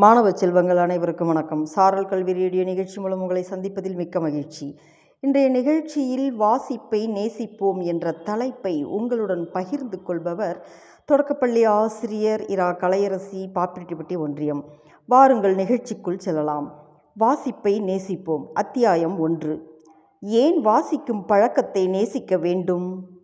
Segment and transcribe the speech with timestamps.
[0.00, 1.64] மாணவ செல்வங்கள் அனைவருக்கும் வணக்கம்.
[1.64, 4.78] சாரல் கல்வி ரேடியோ நிகழ்ச்சி மூலம் உங்களை சந்திப்பதில் மிக்க மகிழ்ச்சி.
[5.20, 10.66] இன்றைய நிகழ்ச்சியில் வாசிப்பை நேசிப்போம் என்ற தலைப்பை உங்களுடன் பகிர்ந்து கொள்பவர்
[11.04, 14.64] தொடக்கப்பள்ளி ஆசிரியர் இரா கலையரசி பாப்பிரெட்டிப்பட்டி ஒன்றியம்.
[15.06, 16.84] வாருங்கள் நிகழ்ச்சிக்குள் செல்லலாம்.
[17.20, 18.44] வாசிப்பை நேசிப்போம்.
[18.54, 19.82] அத்தியாயம் ஒன்று.
[20.20, 23.17] ஏன் வாசிக்கும் பழக்கத்தை நேசிக்க வேண்டும்?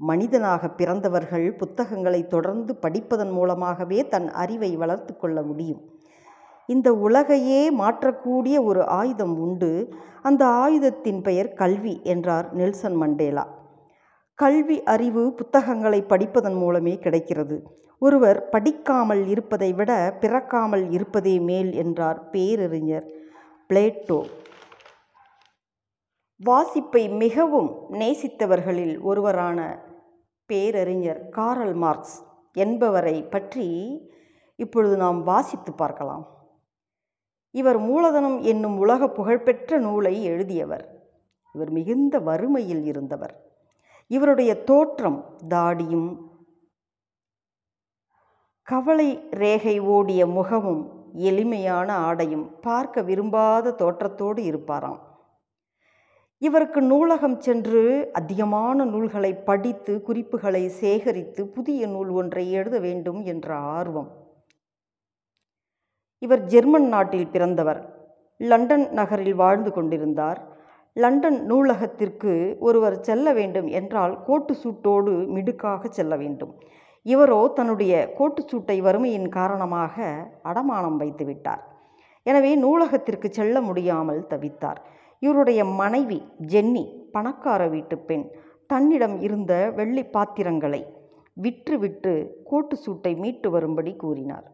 [0.00, 5.80] மனிதனாக பிறந்தவர்கள் புத்தகங்களை தொடர்ந்து படிப்பதன் மூலமாகவே தன் அறிவை வளர்த்து கொள்ள முடியும்.
[6.66, 9.94] இந்த உலகையே மாற்றக்கூடிய ஒரு ஆயுதம் உண்டு.
[10.22, 13.44] அந்த ஆயுதத்தின் பெயர் கல்வி என்றார் நெல்சன் மண்டேலா.
[14.34, 17.62] கல்வி அறிவு புத்தகங்களை படிப்பதன் மூலமே கிடைக்கிறது.
[17.98, 23.06] ஒருவர் படிக்காமல் இருப்பதை விட பிறக்காமல் இருப்பதே மேல் என்றார் பேரறிஞர்
[23.68, 24.20] பிளேட்டோ.
[26.40, 29.86] வாசிப்பை மிகவும் நேசித்தவர்களில் ஒருவரான
[30.50, 32.16] பேரறிஞர் காரல் மார்க்ஸ்
[32.52, 33.66] என்பவரை பற்றி
[34.58, 36.24] இப்பொழுது நாம் வாசித்து பார்க்கலாம்.
[37.54, 40.84] இவர் மூலதனம் என்னும் உலக புகழ்பெற்ற நூலை எழுதியவர்.
[41.54, 43.34] இவர் மிகுந்த வறுமையில் இருந்தவர்.
[44.10, 46.10] இவருடைய தோற்றம் தாடியும்
[48.62, 50.82] கவலை ரேகை ஓடிய முகமும்
[51.28, 55.00] எளிமையான ஆடையும் பார்க்க விரும்பாத தோற்றத்தோடு இருப்பாராம்.
[56.42, 57.80] இவருக்கு நூலகம் சென்று
[58.12, 64.10] அதிகமான நூல்களை படித்து குறிப்புகளை சேகரித்து புதிய நூல் ஒன்றை எழுத வேண்டும் என்ற ஆர்வம்.
[66.22, 67.80] இவர் ஜெர்மன் நாட்டில் பிறந்தவர்.
[68.40, 70.40] லண்டன் நகரில் வாழ்ந்து கொண்டிருந்தார்.
[70.96, 76.52] லண்டன் நூலகத்திற்கு ஒருவர் செல்ல வேண்டும் என்றால் கோட்டு சூட்டோடு மிடுக்காக செல்ல வேண்டும்.
[77.06, 79.96] இவரோ தன்னுடைய கோட்டு சூட்டை வறுமையின் காரணமாக
[80.50, 81.62] அடமானம் வைத்துவிட்டார்.
[82.26, 84.80] எனவே நூலகத்திற்கு செல்ல முடியாமல் தவித்தார்.
[85.18, 88.30] இவருடைய மனைவி ஜென்னி பணக்கார வீட்டு பெண்.
[88.66, 90.86] தன்னிடம் இருந்த வெள்ளி பாத்திரங்களை
[91.42, 94.46] விற்றுவிட்டு கோட்டு சூட்டை மீட்டு வரும்படி கூறினார்.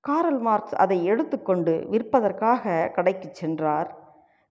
[0.00, 3.88] காரல் மார்க்ஸ் அதை எடுத்துக்கொண்டு விற்பதற்காக கடைக்கு சென்றார்.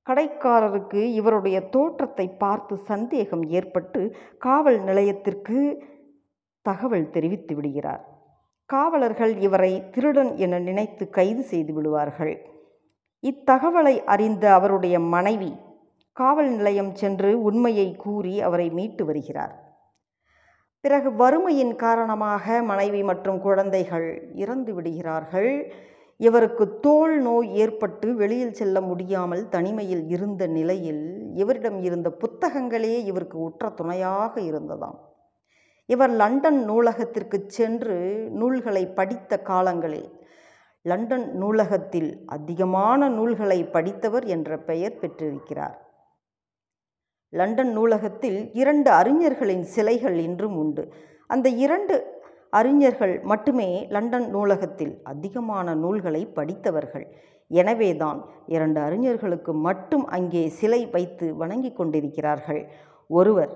[0.08, 5.84] கடைக்காரருக்கு இவருடைய தோற்றத்தை பார்த்து சந்தேகம் ஏற்பட்டு காவல் நிலையத்திற்கு
[6.62, 8.04] தகவல் தெரிவித்து விடுகிறார்.
[8.66, 12.36] காவலர்கள் இவரை திருடன் என நினைத்து கைது செய்து விடுவார்கள்.
[13.30, 15.52] இத்தகவலை அறிந்த அவருடைய மனைவி
[16.14, 19.54] காவல் நிலையம் சென்று உண்மையை கூறி அவரை மீட்டு வருகிறார்.
[20.82, 25.52] பிறகு வறுமையின் காரணமாக மனைவி மற்றும் குழந்தைகள் இறந்து விடுகிறார்கள்.
[26.20, 31.04] இவருக்கு தோல் நோய் ஏற்பட்டு வெளியில் செல்ல முடியாமல் தனிமையில் இருந்த நிலையில்
[31.34, 35.00] இவரிடம் இருந்த புத்தகங்களே இவருக்கு உற்ற துணையாக இருந்ததாம்.
[35.90, 37.98] இவர் லண்டன் நூலகத்திற்கு சென்று
[38.32, 40.08] நூல்களை படித்த காலங்களில்
[40.90, 45.78] லண்டன் நூலகத்தில் அதிகமான நூல்களை படித்தவர் என்ற பெயர் பெற்றிருக்கிறார்.
[47.30, 50.94] லண்டன் நூலகத்தில் இரண்டு அறிஞர்களின் சிலைகள் இன்றும் உண்டு.
[51.28, 51.96] அந்த இரண்டு
[52.50, 57.08] அறிஞர்கள் மட்டுமே லண்டன் நூலகத்தில் அதிகமான நூல்களை படித்தவர்கள்.
[57.48, 62.62] எனவேதான் இரண்டு அறிஞர்களுக்கு மட்டும் அங்கே சிலை வைத்து வணங்கி கொண்டிருக்கிறார்கள்.
[63.08, 63.54] ஒருவர்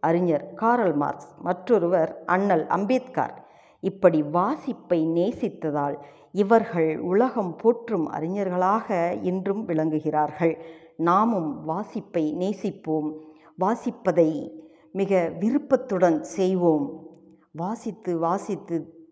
[0.00, 3.48] அறிஞர் காரல் மார்க்ஸ் மற்றொருவர் அண்ணல் அம்பேத்கர்.
[3.80, 5.96] இப்படி வாசிப்பை நேசித்ததால்
[6.32, 10.58] இவர்கள் உலகம் போற்றும் அறிஞர்களாக இன்றும் விளங்குகிறார்கள்.
[10.96, 13.18] நாமும் வாசிப்பை நேசிப்போம்.
[13.60, 14.50] வாசிப்பதை
[14.92, 17.08] மிக விருப்பத்துடன் செய்வோம்.
[17.52, 19.08] வாசித்து வாசித்து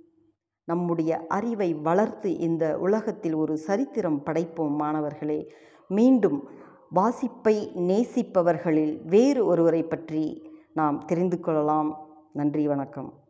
[0.65, 5.53] நம்முடைய அறிவை வளர்த்து இந்த உலகத்தில் ஒரு சரித்திரம் படைப்போம் மாணவர்களே.
[5.89, 6.49] மீண்டும்
[6.95, 12.09] வாசிப்பை நேசிப்பவர்களில் வேறு ஒருவரை பற்றி நாம் தெரிந்து கொள்ளலாம்.
[12.33, 13.28] நன்றி வணக்கம்.